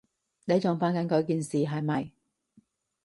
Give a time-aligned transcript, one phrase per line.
[0.45, 2.11] 你仲煩緊佢件事，係咪？